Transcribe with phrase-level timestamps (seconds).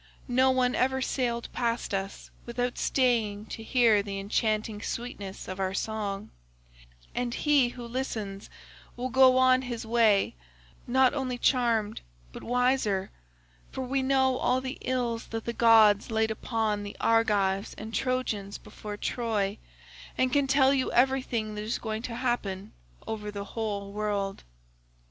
[0.27, 5.75] No one ever sailed past us without staying to hear the enchanting sweetness of our
[5.75, 8.49] song—and he who listens
[8.95, 10.35] will go on his way
[10.87, 12.01] not only charmed,
[12.33, 13.11] but wiser,
[13.71, 18.57] for we know all the ills that the gods laid upon the Argives and Trojans
[18.57, 19.59] before Troy,
[20.17, 22.73] and can tell you everything that is going to happen
[23.05, 24.43] over the whole world.